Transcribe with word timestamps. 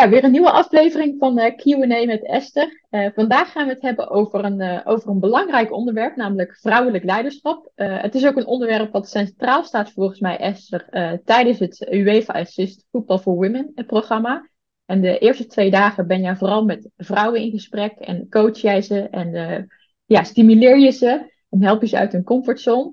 Ja, 0.00 0.08
weer 0.08 0.24
een 0.24 0.30
nieuwe 0.30 0.50
aflevering 0.50 1.18
van 1.18 1.38
uh, 1.38 1.44
Q&A 1.56 2.04
met 2.04 2.26
Esther. 2.26 2.84
Uh, 2.90 3.08
vandaag 3.14 3.52
gaan 3.52 3.66
we 3.66 3.72
het 3.72 3.82
hebben 3.82 4.10
over 4.10 4.44
een, 4.44 4.60
uh, 4.60 4.80
over 4.84 5.08
een 5.08 5.20
belangrijk 5.20 5.72
onderwerp, 5.72 6.16
namelijk 6.16 6.58
vrouwelijk 6.60 7.04
leiderschap. 7.04 7.70
het 7.74 8.14
is 8.14 8.26
ook 8.26 8.36
een 8.36 8.46
onderwerp 8.46 8.92
wat 8.92 9.08
centraal 9.08 9.64
staat 9.64 9.92
volgens 9.92 10.20
mij, 10.20 10.38
Esther, 10.38 10.88
tijdens 11.24 11.58
het 11.58 11.86
UEFA 11.90 12.32
Assist 12.32 12.86
Football 12.90 13.18
for 13.18 13.34
Women 13.34 13.72
programma. 13.86 14.48
En 14.86 15.00
de 15.00 15.18
eerste 15.18 15.46
twee 15.46 15.70
dagen 15.70 16.06
ben 16.06 16.20
jij 16.20 16.36
vooral 16.36 16.64
met 16.64 16.90
vrouwen 16.96 17.40
in 17.40 17.50
gesprek 17.50 17.92
en 17.92 18.28
coach 18.28 18.58
jij 18.58 18.82
ze 18.82 19.00
en 19.00 19.68
ja, 20.04 20.22
stimuleer 20.22 20.78
je 20.78 20.90
ze 20.90 21.32
en 21.50 21.62
help 21.62 21.80
je 21.80 21.88
ze 21.88 21.98
uit 21.98 22.12
hun 22.12 22.24
comfortzone. 22.24 22.92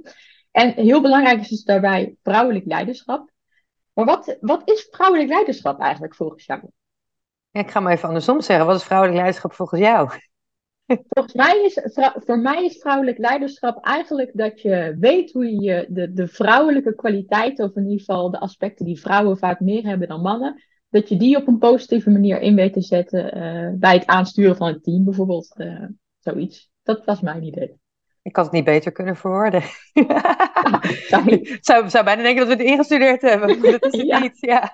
En 0.51 0.73
heel 0.73 1.01
belangrijk 1.01 1.39
is 1.39 1.49
dus 1.49 1.63
daarbij 1.63 2.15
vrouwelijk 2.23 2.65
leiderschap. 2.65 3.31
Maar 3.93 4.05
wat, 4.05 4.37
wat 4.39 4.69
is 4.69 4.87
vrouwelijk 4.91 5.29
leiderschap 5.29 5.79
eigenlijk 5.79 6.15
volgens 6.15 6.45
jou? 6.45 6.61
Ik 7.59 7.71
ga 7.71 7.79
maar 7.79 7.93
even 7.93 8.07
andersom 8.07 8.41
zeggen. 8.41 8.65
Wat 8.65 8.75
is 8.75 8.83
vrouwelijk 8.83 9.17
leiderschap 9.17 9.53
volgens 9.53 9.81
jou? 9.81 10.09
Volgens 11.09 11.35
mij 11.35 11.61
is, 11.63 11.79
voor 12.25 12.39
mij 12.39 12.65
is 12.65 12.77
vrouwelijk 12.77 13.17
leiderschap 13.17 13.85
eigenlijk 13.85 14.31
dat 14.33 14.61
je 14.61 14.95
weet 14.99 15.31
hoe 15.31 15.61
je 15.61 15.85
de, 15.89 16.13
de 16.13 16.27
vrouwelijke 16.27 16.95
kwaliteiten, 16.95 17.65
of 17.65 17.75
in 17.75 17.83
ieder 17.83 17.99
geval 17.99 18.31
de 18.31 18.39
aspecten 18.39 18.85
die 18.85 18.99
vrouwen 18.99 19.37
vaak 19.37 19.59
meer 19.59 19.85
hebben 19.85 20.07
dan 20.07 20.21
mannen, 20.21 20.63
dat 20.89 21.09
je 21.09 21.17
die 21.17 21.37
op 21.37 21.47
een 21.47 21.57
positieve 21.57 22.09
manier 22.09 22.41
in 22.41 22.55
weet 22.55 22.73
te 22.73 22.81
zetten 22.81 23.37
uh, 23.37 23.79
bij 23.79 23.93
het 23.93 24.05
aansturen 24.05 24.55
van 24.55 24.67
het 24.67 24.83
team 24.83 25.03
bijvoorbeeld. 25.03 25.53
Uh, 25.57 25.83
zoiets. 26.19 26.71
Dat 26.83 27.05
was 27.05 27.21
mijn 27.21 27.43
idee. 27.43 27.79
Ik 28.21 28.35
had 28.35 28.45
het 28.45 28.53
niet 28.53 28.63
beter 28.63 28.91
kunnen 28.91 29.15
verwoorden. 29.15 29.61
zou, 31.61 31.89
zou 31.89 32.03
bijna 32.03 32.21
denken 32.21 32.47
dat 32.47 32.57
we 32.57 32.63
het 32.63 32.71
ingestudeerd 32.71 33.21
hebben, 33.21 33.59
maar 33.59 33.71
dat 33.71 33.93
is 33.93 34.01
het 34.01 34.21
niet. 34.21 34.37
Ja. 34.39 34.73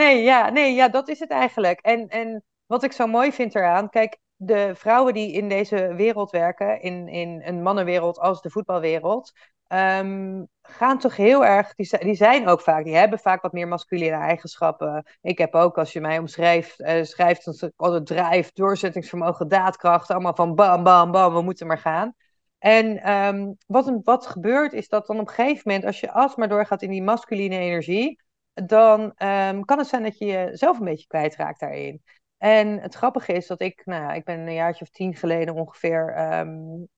Nee, 0.00 0.22
ja, 0.22 0.50
nee, 0.50 0.74
ja, 0.74 0.88
dat 0.88 1.08
is 1.08 1.18
het 1.18 1.30
eigenlijk. 1.30 1.80
En, 1.80 2.08
en 2.08 2.44
wat 2.66 2.82
ik 2.82 2.92
zo 2.92 3.06
mooi 3.06 3.32
vind 3.32 3.54
eraan, 3.54 3.90
kijk, 3.90 4.18
de 4.36 4.72
vrouwen 4.74 5.14
die 5.14 5.32
in 5.32 5.48
deze 5.48 5.94
wereld 5.94 6.30
werken, 6.30 6.80
in, 6.82 7.08
in 7.08 7.42
een 7.44 7.62
mannenwereld 7.62 8.18
als 8.18 8.42
de 8.42 8.50
voetbalwereld, 8.50 9.32
um, 9.68 10.48
gaan 10.62 10.98
toch 10.98 11.16
heel 11.16 11.44
erg, 11.44 11.74
die, 11.74 11.98
die 11.98 12.14
zijn 12.14 12.48
ook 12.48 12.60
vaak, 12.60 12.84
die 12.84 12.96
hebben 12.96 13.18
vaak 13.18 13.42
wat 13.42 13.52
meer 13.52 13.68
masculine 13.68 14.16
eigenschappen. 14.16 15.06
Ik 15.20 15.38
heb 15.38 15.54
ook, 15.54 15.78
als 15.78 15.92
je 15.92 16.00
mij 16.00 16.18
omschrijft, 16.18 16.80
uh, 16.80 17.02
schrijft, 17.02 17.70
altijd 17.76 18.06
drijf, 18.06 18.52
doorzettingsvermogen, 18.52 19.48
daadkracht, 19.48 20.10
allemaal 20.10 20.34
van 20.34 20.54
bam, 20.54 20.82
bam, 20.82 21.10
bam, 21.10 21.34
we 21.34 21.42
moeten 21.42 21.66
maar 21.66 21.78
gaan. 21.78 22.14
En 22.58 23.12
um, 23.12 23.56
wat, 23.66 23.98
wat 24.02 24.26
gebeurt 24.26 24.72
is 24.72 24.88
dat 24.88 25.06
dan 25.06 25.20
op 25.20 25.28
een 25.28 25.34
gegeven 25.34 25.62
moment, 25.64 25.84
als 25.84 26.00
je 26.00 26.12
alsmaar 26.12 26.48
doorgaat 26.48 26.82
in 26.82 26.90
die 26.90 27.02
masculine 27.02 27.58
energie, 27.58 28.28
dan 28.66 29.00
um, 29.00 29.64
kan 29.64 29.78
het 29.78 29.86
zijn 29.86 30.02
dat 30.02 30.18
je 30.18 30.26
jezelf 30.26 30.78
een 30.78 30.84
beetje 30.84 31.06
kwijtraakt 31.06 31.60
daarin. 31.60 32.02
En 32.38 32.80
het 32.80 32.94
grappige 32.94 33.32
is 33.32 33.46
dat 33.46 33.60
ik, 33.60 33.82
nou, 33.84 34.14
ik 34.14 34.24
ben 34.24 34.38
een 34.38 34.52
jaartje 34.52 34.84
of 34.84 34.90
tien 34.90 35.14
geleden 35.14 35.54
ongeveer, 35.54 36.18
um, 36.40 36.88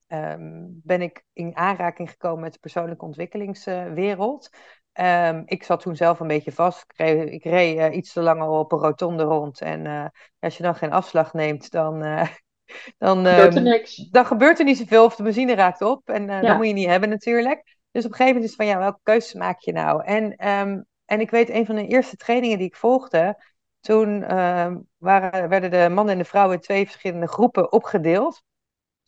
ben 0.83 1.03
ik 1.03 1.25
in 1.33 1.57
aanraking 1.57 2.11
gekomen 2.11 2.41
met 2.41 2.53
de 2.53 2.59
persoonlijke 2.59 3.05
ontwikkelingswereld. 3.05 4.51
ik 5.45 5.63
zat 5.63 5.81
toen 5.81 5.97
zelf 5.97 6.21
een 6.21 6.27
beetje 6.27 6.53
vast. 6.53 6.83
Ik 6.83 6.97
reed, 6.97 7.31
ik 7.31 7.45
reed 7.45 7.77
uh, 7.77 7.97
iets 7.97 8.13
te 8.13 8.21
lang 8.21 8.43
op 8.43 8.73
een 8.73 8.79
rotonde 8.79 9.23
rond. 9.23 9.61
En 9.61 9.85
uh, 9.85 10.07
als 10.39 10.57
je 10.57 10.63
dan 10.63 10.75
geen 10.75 10.93
afslag 10.93 11.33
neemt, 11.33 11.71
dan, 11.71 12.05
uh, 12.05 12.29
dan, 12.99 13.27
gebeurt 13.27 13.55
er 13.55 13.63
niks. 13.63 13.97
dan 13.97 14.27
gebeurt 14.27 14.59
er 14.59 14.65
niet 14.65 14.79
zoveel 14.79 15.05
of 15.05 15.17
de 15.17 15.23
benzine 15.23 15.55
raakt 15.55 15.81
op. 15.81 16.09
En 16.09 16.27
ja. 16.27 16.41
dat 16.41 16.57
moet 16.57 16.67
je 16.67 16.73
niet 16.73 16.89
hebben 16.89 17.09
natuurlijk. 17.09 17.77
Dus 17.91 18.05
op 18.05 18.11
een 18.11 18.17
gegeven 18.17 18.27
moment 18.27 18.45
is 18.45 18.57
het 18.57 18.67
van, 18.67 18.67
ja, 18.67 18.79
welke 18.79 19.01
keuze 19.03 19.39
maak 19.39 19.61
je 19.61 19.73
nou? 19.73 20.05
En 20.05 20.49
um, 20.49 20.87
en 21.13 21.21
ik 21.21 21.31
weet, 21.31 21.51
een 21.51 21.67
van 21.67 21.75
de 21.75 21.87
eerste 21.87 22.17
trainingen 22.17 22.59
die 22.59 22.67
ik 22.67 22.77
volgde, 22.77 23.43
toen 23.81 24.23
uh, 24.23 24.75
waren, 24.99 25.49
werden 25.49 25.71
de 25.71 25.89
mannen 25.89 26.13
en 26.13 26.19
de 26.19 26.25
vrouwen 26.25 26.55
in 26.55 26.63
twee 26.63 26.85
verschillende 26.85 27.27
groepen 27.27 27.73
opgedeeld. 27.73 28.43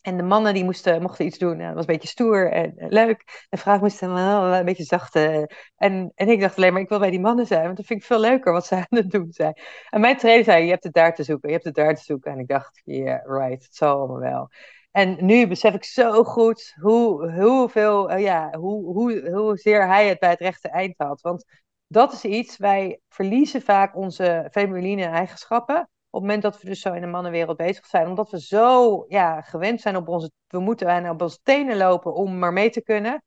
En 0.00 0.16
de 0.16 0.22
mannen 0.22 0.54
die 0.54 0.65
moesten, 0.65 1.03
mochten 1.03 1.26
iets 1.26 1.38
doen. 1.38 1.59
dat 1.59 1.75
was 1.75 1.87
een 1.87 1.92
beetje 1.92 2.09
stoer 2.09 2.53
en 2.53 2.75
leuk. 2.76 3.47
De 3.48 3.56
vrouwen 3.56 3.84
moesten 3.84 4.15
wel 4.15 4.54
een 4.54 4.65
beetje 4.65 4.84
zacht. 4.84 5.16
Uh, 5.16 5.42
en, 5.76 6.12
en 6.15 6.28
ik 6.28 6.41
dacht 6.41 6.56
alleen 6.56 6.72
maar, 6.72 6.82
ik 6.82 6.88
wil 6.88 6.98
bij 6.98 7.10
die 7.10 7.20
mannen 7.20 7.47
zijn. 7.47 7.65
Want 7.65 7.76
dat 7.76 7.87
vind 7.87 8.00
ik 8.00 8.06
veel 8.06 8.21
leuker 8.21 8.53
wat 8.53 8.66
ze 8.66 8.75
aan 8.76 8.86
het 8.88 9.10
doen 9.10 9.32
zijn. 9.32 9.59
En 9.91 10.00
mijn 10.00 10.16
trainer 10.16 10.44
zei, 10.44 10.65
je 10.65 10.71
hebt 10.71 10.84
het 10.84 10.94
daar 10.94 11.15
te 11.15 11.22
zoeken. 11.22 11.48
Je 11.48 11.54
hebt 11.54 11.66
het 11.66 11.75
daar 11.75 11.94
te 11.94 12.03
zoeken. 12.03 12.32
En 12.32 12.38
ik 12.38 12.48
dacht, 12.48 12.81
yeah, 12.84 13.26
right. 13.26 13.65
Het 13.65 13.75
zal 13.75 13.97
allemaal 13.97 14.21
wel. 14.21 14.50
En 14.91 15.25
nu 15.25 15.47
besef 15.47 15.75
ik 15.75 15.84
zo 15.84 16.25
goed 16.25 16.75
hoe, 16.81 17.32
hoeveel, 17.41 18.10
uh, 18.10 18.21
ja, 18.21 18.59
hoe, 18.59 18.84
hoe, 18.84 19.31
hoezeer 19.31 19.86
hij 19.86 20.09
het 20.09 20.19
bij 20.19 20.31
het 20.31 20.41
rechte 20.41 20.69
eind 20.69 20.94
had. 20.97 21.21
Want 21.21 21.44
dat 21.87 22.12
is 22.12 22.25
iets, 22.25 22.56
wij 22.56 23.00
verliezen 23.09 23.62
vaak 23.62 23.97
onze 23.97 24.49
feminine 24.50 25.05
eigenschappen. 25.05 25.77
Op 25.81 26.21
het 26.21 26.31
moment 26.31 26.43
dat 26.43 26.61
we 26.61 26.69
dus 26.69 26.81
zo 26.81 26.93
in 26.93 27.00
de 27.00 27.06
mannenwereld 27.06 27.56
bezig 27.56 27.87
zijn. 27.87 28.06
Omdat 28.06 28.31
we 28.31 28.41
zo 28.41 29.05
ja, 29.09 29.41
gewend 29.41 29.81
zijn 29.81 29.97
op 29.97 30.09
onze. 30.09 30.31
We 30.47 30.59
moeten 30.61 30.87
bijna 30.87 31.11
op 31.11 31.22
onze 31.22 31.39
tenen 31.43 31.77
lopen 31.77 32.15
om 32.15 32.39
maar 32.39 32.53
mee 32.53 32.71
te 32.71 32.83
kunnen. 32.83 33.22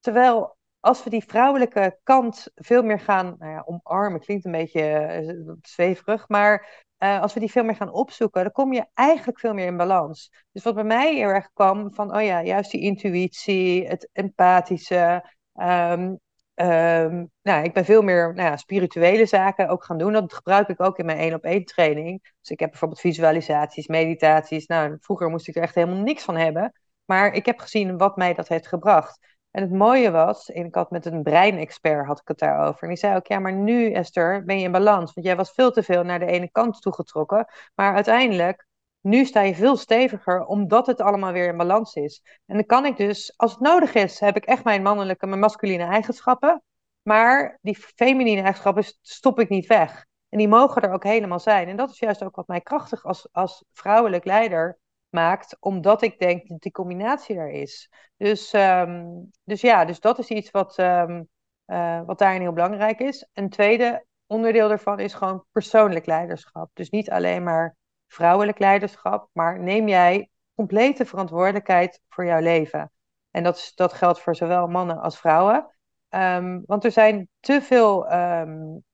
Terwijl 0.00 0.56
als 0.80 1.04
we 1.04 1.10
die 1.10 1.24
vrouwelijke 1.24 1.98
kant 2.02 2.48
veel 2.54 2.82
meer 2.82 3.00
gaan 3.00 3.36
nou 3.38 3.52
ja, 3.52 3.62
omarmen, 3.66 4.20
klinkt 4.20 4.44
een 4.44 4.52
beetje 4.52 5.22
uh, 5.22 5.52
zweverig, 5.62 6.28
maar 6.28 6.84
uh, 6.98 7.20
als 7.20 7.34
we 7.34 7.40
die 7.40 7.50
veel 7.50 7.64
meer 7.64 7.76
gaan 7.76 7.92
opzoeken, 7.92 8.42
dan 8.42 8.52
kom 8.52 8.72
je 8.72 8.86
eigenlijk 8.94 9.38
veel 9.38 9.54
meer 9.54 9.66
in 9.66 9.76
balans. 9.76 10.30
Dus 10.52 10.62
wat 10.62 10.74
bij 10.74 10.84
mij 10.84 11.14
heel 11.14 11.28
erg 11.28 11.50
kwam 11.52 11.94
van, 11.94 12.16
oh 12.16 12.22
ja, 12.22 12.42
juist 12.42 12.70
die 12.70 12.80
intuïtie, 12.80 13.86
het 13.86 14.08
empathische, 14.12 15.30
um, 15.52 16.20
Um, 16.56 17.30
nou, 17.42 17.64
ik 17.64 17.72
ben 17.72 17.84
veel 17.84 18.02
meer 18.02 18.34
nou 18.34 18.48
ja, 18.48 18.56
spirituele 18.56 19.26
zaken 19.26 19.68
ook 19.68 19.84
gaan 19.84 19.98
doen. 19.98 20.12
Dat 20.12 20.34
gebruik 20.34 20.68
ik 20.68 20.80
ook 20.80 20.98
in 20.98 21.06
mijn 21.06 21.18
één 21.18 21.34
op 21.34 21.44
één 21.44 21.64
training. 21.64 22.22
Dus 22.40 22.50
ik 22.50 22.60
heb 22.60 22.70
bijvoorbeeld 22.70 23.00
visualisaties, 23.00 23.86
meditaties. 23.86 24.66
Nou, 24.66 24.96
vroeger 25.00 25.28
moest 25.28 25.48
ik 25.48 25.56
er 25.56 25.62
echt 25.62 25.74
helemaal 25.74 26.02
niks 26.02 26.22
van 26.22 26.36
hebben. 26.36 26.72
Maar 27.04 27.32
ik 27.32 27.46
heb 27.46 27.58
gezien 27.58 27.98
wat 27.98 28.16
mij 28.16 28.34
dat 28.34 28.48
heeft 28.48 28.66
gebracht. 28.66 29.18
En 29.50 29.62
het 29.62 29.72
mooie 29.72 30.10
was, 30.10 30.48
ik 30.48 30.74
had 30.74 30.90
met 30.90 31.06
een 31.06 31.22
breinexpert 31.22 32.06
had 32.06 32.20
ik 32.20 32.28
het 32.28 32.38
daarover. 32.38 32.82
En 32.82 32.88
die 32.88 32.96
zei 32.96 33.16
ook, 33.16 33.26
ja, 33.26 33.38
maar 33.38 33.52
nu 33.52 33.92
Esther 33.92 34.44
ben 34.44 34.58
je 34.58 34.64
in 34.64 34.72
balans. 34.72 35.14
Want 35.14 35.26
jij 35.26 35.36
was 35.36 35.52
veel 35.52 35.70
te 35.70 35.82
veel 35.82 36.04
naar 36.04 36.18
de 36.18 36.26
ene 36.26 36.50
kant 36.50 36.80
toegetrokken. 36.80 37.46
Maar 37.74 37.94
uiteindelijk 37.94 38.66
nu 39.04 39.24
sta 39.24 39.40
je 39.40 39.54
veel 39.54 39.76
steviger, 39.76 40.44
omdat 40.44 40.86
het 40.86 41.00
allemaal 41.00 41.32
weer 41.32 41.48
in 41.48 41.56
balans 41.56 41.94
is. 41.94 42.22
En 42.46 42.54
dan 42.54 42.66
kan 42.66 42.86
ik 42.86 42.96
dus, 42.96 43.34
als 43.36 43.50
het 43.50 43.60
nodig 43.60 43.94
is, 43.94 44.20
heb 44.20 44.36
ik 44.36 44.44
echt 44.44 44.64
mijn 44.64 44.82
mannelijke, 44.82 45.26
mijn 45.26 45.40
masculine 45.40 45.84
eigenschappen. 45.84 46.62
Maar 47.02 47.58
die 47.62 47.76
feminine 47.76 48.40
eigenschappen 48.40 48.84
stop 49.00 49.40
ik 49.40 49.48
niet 49.48 49.66
weg. 49.66 50.06
En 50.28 50.38
die 50.38 50.48
mogen 50.48 50.82
er 50.82 50.92
ook 50.92 51.04
helemaal 51.04 51.40
zijn. 51.40 51.68
En 51.68 51.76
dat 51.76 51.90
is 51.90 51.98
juist 51.98 52.22
ook 52.22 52.36
wat 52.36 52.46
mij 52.46 52.60
krachtig 52.60 53.04
als, 53.04 53.28
als 53.32 53.64
vrouwelijk 53.72 54.24
leider 54.24 54.78
maakt, 55.08 55.56
omdat 55.60 56.02
ik 56.02 56.18
denk 56.18 56.48
dat 56.48 56.60
die 56.60 56.72
combinatie 56.72 57.36
er 57.36 57.50
is. 57.50 57.90
Dus, 58.16 58.52
um, 58.52 59.30
dus 59.44 59.60
ja, 59.60 59.84
dus 59.84 60.00
dat 60.00 60.18
is 60.18 60.28
iets 60.28 60.50
wat, 60.50 60.78
um, 60.78 61.28
uh, 61.66 62.00
wat 62.06 62.18
daarin 62.18 62.40
heel 62.40 62.52
belangrijk 62.52 63.00
is. 63.00 63.28
Een 63.32 63.48
tweede 63.48 64.04
onderdeel 64.26 64.68
daarvan 64.68 65.00
is 65.00 65.14
gewoon 65.14 65.44
persoonlijk 65.52 66.06
leiderschap. 66.06 66.70
Dus 66.72 66.90
niet 66.90 67.10
alleen 67.10 67.42
maar 67.42 67.76
vrouwelijk 68.06 68.58
leiderschap, 68.58 69.28
maar 69.32 69.60
neem 69.60 69.88
jij 69.88 70.28
complete 70.54 71.06
verantwoordelijkheid 71.06 72.00
voor 72.08 72.24
jouw 72.24 72.40
leven. 72.40 72.92
En 73.30 73.42
dat, 73.42 73.72
dat 73.74 73.92
geldt 73.92 74.20
voor 74.20 74.36
zowel 74.36 74.66
mannen 74.66 75.00
als 75.00 75.18
vrouwen. 75.18 75.74
Um, 76.08 76.62
want 76.66 76.84
er 76.84 76.90
zijn 76.90 77.28
te 77.40 77.62
veel, 77.62 78.12
um, 78.12 78.84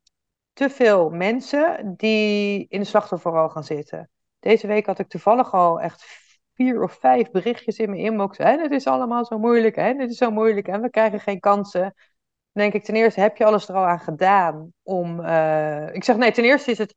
te 0.52 0.70
veel 0.70 1.10
mensen 1.10 1.94
die 1.96 2.66
in 2.68 2.80
de 2.80 2.86
slachtofferrol 2.86 3.48
gaan 3.48 3.64
zitten. 3.64 4.10
Deze 4.38 4.66
week 4.66 4.86
had 4.86 4.98
ik 4.98 5.08
toevallig 5.08 5.52
al 5.52 5.80
echt 5.80 6.04
vier 6.54 6.82
of 6.82 6.92
vijf 6.92 7.30
berichtjes 7.30 7.78
in 7.78 7.90
mijn 7.90 8.02
inbox. 8.02 8.36
En 8.38 8.60
het 8.60 8.70
is 8.70 8.86
allemaal 8.86 9.24
zo 9.24 9.38
moeilijk. 9.38 9.76
En 9.76 9.98
het 9.98 10.10
is 10.10 10.16
zo 10.16 10.30
moeilijk. 10.30 10.68
En 10.68 10.80
we 10.80 10.90
krijgen 10.90 11.20
geen 11.20 11.40
kansen. 11.40 11.94
Denk 12.52 12.72
ik 12.72 12.84
ten 12.84 12.94
eerste, 12.94 13.20
heb 13.20 13.36
je 13.36 13.44
alles 13.44 13.68
er 13.68 13.74
al 13.74 13.84
aan 13.84 14.00
gedaan 14.00 14.72
om... 14.82 15.20
Uh, 15.20 15.94
ik 15.94 16.04
zeg 16.04 16.16
nee, 16.16 16.32
ten 16.32 16.44
eerste 16.44 16.70
is 16.70 16.78
het 16.78 16.94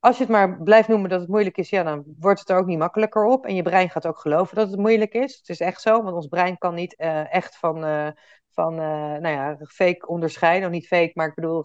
als 0.00 0.16
je 0.16 0.22
het 0.22 0.32
maar 0.32 0.62
blijft 0.62 0.88
noemen 0.88 1.10
dat 1.10 1.20
het 1.20 1.28
moeilijk 1.28 1.56
is, 1.56 1.70
ja, 1.70 1.82
dan 1.82 2.04
wordt 2.18 2.40
het 2.40 2.48
er 2.48 2.58
ook 2.58 2.66
niet 2.66 2.78
makkelijker 2.78 3.24
op. 3.24 3.46
En 3.46 3.54
je 3.54 3.62
brein 3.62 3.90
gaat 3.90 4.06
ook 4.06 4.18
geloven 4.18 4.56
dat 4.56 4.70
het 4.70 4.78
moeilijk 4.78 5.12
is. 5.12 5.36
Het 5.36 5.48
is 5.48 5.60
echt 5.60 5.80
zo, 5.80 6.02
want 6.02 6.16
ons 6.16 6.26
brein 6.26 6.58
kan 6.58 6.74
niet 6.74 6.94
uh, 6.98 7.34
echt 7.34 7.56
van, 7.56 7.84
uh, 7.84 8.08
van 8.50 8.72
uh, 8.72 8.80
nou 9.16 9.28
ja, 9.28 9.56
fake 9.68 10.06
onderscheiden. 10.06 10.68
Of 10.68 10.74
niet 10.74 10.86
fake, 10.86 11.10
maar 11.14 11.28
ik 11.28 11.34
bedoel 11.34 11.64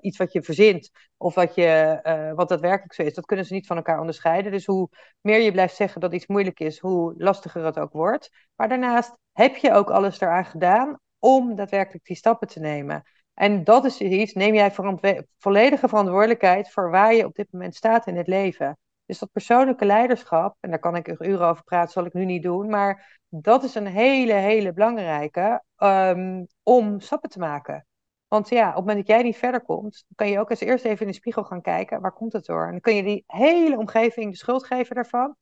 iets 0.00 0.18
wat 0.18 0.32
je 0.32 0.42
verzint 0.42 0.90
of 1.16 1.34
wat, 1.34 1.54
je, 1.54 2.32
wat 2.36 2.48
daadwerkelijk 2.48 2.94
zo 2.94 3.02
is. 3.02 3.14
Dat 3.14 3.26
kunnen 3.26 3.46
ze 3.46 3.54
niet 3.54 3.66
van 3.66 3.76
elkaar 3.76 4.00
onderscheiden. 4.00 4.52
Dus 4.52 4.66
hoe 4.66 4.88
meer 5.20 5.40
je 5.40 5.52
blijft 5.52 5.76
zeggen 5.76 6.00
dat 6.00 6.12
iets 6.12 6.26
moeilijk 6.26 6.60
is, 6.60 6.78
hoe 6.78 7.14
lastiger 7.16 7.64
het 7.64 7.78
ook 7.78 7.92
wordt. 7.92 8.30
Maar 8.56 8.68
daarnaast 8.68 9.18
heb 9.32 9.56
je 9.56 9.72
ook 9.72 9.90
alles 9.90 10.20
eraan 10.20 10.44
gedaan 10.44 10.98
om 11.18 11.54
daadwerkelijk 11.54 12.04
die 12.04 12.16
stappen 12.16 12.48
te 12.48 12.60
nemen. 12.60 13.02
En 13.34 13.64
dat 13.64 13.84
is 13.84 14.00
iets, 14.00 14.32
neem 14.32 14.54
jij 14.54 14.72
volledige 15.38 15.88
verantwoordelijkheid 15.88 16.70
voor 16.70 16.90
waar 16.90 17.14
je 17.14 17.24
op 17.24 17.34
dit 17.34 17.52
moment 17.52 17.74
staat 17.74 18.06
in 18.06 18.16
het 18.16 18.26
leven. 18.26 18.78
Dus 19.06 19.18
dat 19.18 19.32
persoonlijke 19.32 19.84
leiderschap, 19.84 20.56
en 20.60 20.70
daar 20.70 20.78
kan 20.78 20.96
ik 20.96 21.20
uren 21.20 21.46
over 21.46 21.64
praten, 21.64 21.92
zal 21.92 22.04
ik 22.04 22.12
nu 22.12 22.24
niet 22.24 22.42
doen, 22.42 22.68
maar 22.68 23.20
dat 23.28 23.64
is 23.64 23.74
een 23.74 23.86
hele, 23.86 24.32
hele 24.32 24.72
belangrijke 24.72 25.62
um, 25.78 26.46
om 26.62 27.00
stappen 27.00 27.30
te 27.30 27.38
maken. 27.38 27.86
Want 28.28 28.48
ja, 28.48 28.68
op 28.68 28.74
het 28.74 28.84
moment 28.84 29.06
dat 29.06 29.16
jij 29.16 29.22
niet 29.24 29.36
verder 29.36 29.62
komt, 29.62 30.04
kan 30.14 30.28
je 30.28 30.38
ook 30.38 30.50
eens 30.50 30.60
eerst 30.60 30.84
even 30.84 31.00
in 31.00 31.06
de 31.06 31.18
spiegel 31.18 31.44
gaan 31.44 31.62
kijken, 31.62 32.00
waar 32.00 32.12
komt 32.12 32.32
het 32.32 32.44
door? 32.44 32.64
En 32.64 32.70
dan 32.70 32.80
kun 32.80 32.94
je 32.94 33.02
die 33.02 33.24
hele 33.26 33.78
omgeving 33.78 34.30
de 34.30 34.36
schuld 34.36 34.66
geven 34.66 34.94
daarvan. 34.94 35.36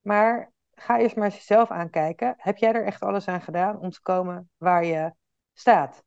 Maar 0.00 0.52
ga 0.70 0.98
eerst 0.98 1.16
maar 1.16 1.24
eens 1.24 1.36
jezelf 1.36 1.70
aankijken. 1.70 2.34
Heb 2.36 2.56
jij 2.56 2.72
er 2.72 2.84
echt 2.84 3.02
alles 3.02 3.28
aan 3.28 3.40
gedaan 3.40 3.78
om 3.78 3.90
te 3.90 4.00
komen 4.00 4.50
waar 4.56 4.84
je 4.84 5.12
staat? 5.52 6.04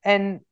En 0.00 0.46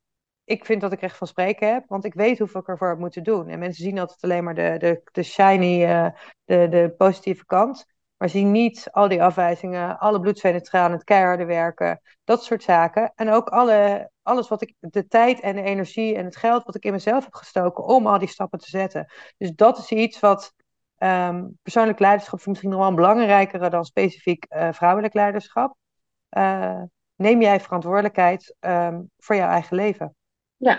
ik 0.44 0.64
vind 0.64 0.81
dat 0.81 0.93
ik 0.93 1.00
recht 1.00 1.17
van 1.17 1.26
spreken 1.26 1.73
heb, 1.73 1.85
want 1.88 2.05
ik 2.05 2.14
weet 2.14 2.38
hoeveel 2.38 2.61
ik 2.61 2.69
ervoor 2.69 2.88
heb 2.88 2.99
moeten 2.99 3.23
doen. 3.23 3.49
En 3.49 3.58
mensen 3.58 3.85
zien 3.85 3.99
altijd 3.99 4.23
alleen 4.23 4.44
maar 4.44 4.55
de, 4.55 4.75
de, 4.79 5.00
de 5.12 5.23
shiny, 5.23 5.85
uh, 5.85 6.08
de, 6.44 6.69
de 6.69 6.94
positieve 6.96 7.46
kant. 7.46 7.93
Maar 8.17 8.29
zien 8.29 8.50
niet 8.50 8.88
al 8.91 9.08
die 9.08 9.23
afwijzingen, 9.23 9.99
alle 9.99 10.20
bloedzwenen 10.20 10.62
tranen, 10.62 10.93
het 10.93 11.05
keiharde 11.05 11.44
werken, 11.44 12.00
dat 12.25 12.44
soort 12.44 12.62
zaken. 12.62 13.12
En 13.14 13.31
ook 13.31 13.49
alle, 13.49 14.11
alles 14.23 14.49
wat 14.49 14.62
ik, 14.62 14.75
de 14.81 15.06
tijd 15.06 15.41
en 15.41 15.56
de 15.56 15.62
energie 15.62 16.17
en 16.17 16.25
het 16.25 16.37
geld 16.37 16.64
wat 16.64 16.75
ik 16.75 16.85
in 16.85 16.93
mezelf 16.93 17.25
heb 17.25 17.35
gestoken 17.35 17.85
om 17.85 18.06
al 18.06 18.19
die 18.19 18.29
stappen 18.29 18.58
te 18.58 18.69
zetten. 18.69 19.12
Dus 19.37 19.55
dat 19.55 19.79
is 19.79 19.91
iets 19.91 20.20
wat 20.20 20.52
um, 20.99 21.58
persoonlijk 21.62 21.99
leiderschap 21.99 22.46
misschien 22.46 22.70
nog 22.70 22.79
wel 22.79 22.88
een 22.88 22.94
belangrijkere 22.94 23.70
dan 23.70 23.85
specifiek 23.85 24.46
uh, 24.49 24.73
vrouwelijk 24.73 25.14
leiderschap. 25.14 25.76
Uh, 26.31 26.82
neem 27.14 27.41
jij 27.41 27.61
verantwoordelijkheid 27.61 28.56
um, 28.61 29.11
voor 29.17 29.37
jouw 29.37 29.49
eigen 29.49 29.76
leven? 29.76 30.14
Ja, 30.56 30.74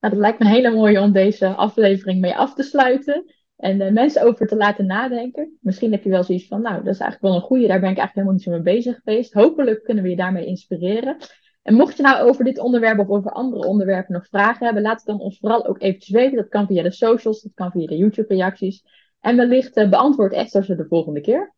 nou, 0.00 0.12
dat 0.12 0.22
lijkt 0.22 0.38
me 0.38 0.44
een 0.44 0.52
hele 0.52 0.70
mooie 0.70 1.00
om 1.00 1.12
deze 1.12 1.48
aflevering 1.48 2.20
mee 2.20 2.36
af 2.36 2.54
te 2.54 2.62
sluiten. 2.62 3.24
En 3.56 3.80
eh, 3.80 3.92
mensen 3.92 4.22
over 4.22 4.46
te 4.46 4.56
laten 4.56 4.86
nadenken. 4.86 5.58
Misschien 5.60 5.92
heb 5.92 6.02
je 6.02 6.10
wel 6.10 6.24
zoiets 6.24 6.46
van, 6.46 6.62
nou, 6.62 6.74
dat 6.84 6.94
is 6.94 7.00
eigenlijk 7.00 7.20
wel 7.20 7.34
een 7.34 7.46
goede, 7.46 7.66
daar 7.66 7.80
ben 7.80 7.90
ik 7.90 7.98
eigenlijk 7.98 8.14
helemaal 8.14 8.34
niet 8.34 8.42
zo 8.42 8.50
mee 8.50 8.74
bezig 8.74 9.00
geweest. 9.04 9.32
Hopelijk 9.32 9.84
kunnen 9.84 10.04
we 10.04 10.10
je 10.10 10.16
daarmee 10.16 10.46
inspireren. 10.46 11.16
En 11.62 11.74
mocht 11.74 11.96
je 11.96 12.02
nou 12.02 12.28
over 12.28 12.44
dit 12.44 12.58
onderwerp 12.58 12.98
of 12.98 13.08
over 13.08 13.30
andere 13.30 13.66
onderwerpen 13.66 14.12
nog 14.12 14.26
vragen 14.26 14.64
hebben, 14.64 14.82
laat 14.82 14.96
het 14.96 15.06
dan 15.06 15.20
ons 15.20 15.38
vooral 15.38 15.66
ook 15.66 15.82
eventjes 15.82 16.14
weten. 16.14 16.36
Dat 16.36 16.48
kan 16.48 16.66
via 16.66 16.82
de 16.82 16.90
socials, 16.90 17.42
dat 17.42 17.54
kan 17.54 17.70
via 17.70 17.86
de 17.86 17.96
YouTube-reacties. 17.96 18.84
En 19.20 19.36
wellicht 19.36 19.76
eh, 19.76 19.88
beantwoord 19.88 20.32
Esther 20.32 20.64
ze 20.64 20.76
de 20.76 20.86
volgende 20.88 21.20
keer. 21.20 21.54